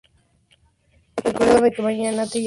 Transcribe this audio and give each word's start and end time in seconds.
Recuérdame 1.23 1.69
que 1.69 1.75
te 1.75 1.81
llame 1.83 1.95
mañana 1.97 2.25